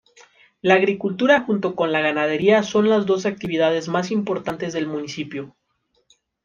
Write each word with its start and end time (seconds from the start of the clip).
La 0.63 0.73
agricultura 0.73 1.41
junto 1.41 1.75
con 1.75 1.91
la 1.91 2.01
ganadería 2.01 2.63
son 2.63 2.89
las 2.89 3.05
dos 3.05 3.27
actividades 3.27 3.87
más 3.87 4.09
importantes 4.09 4.73
del 4.73 4.87
municipio. 4.87 5.55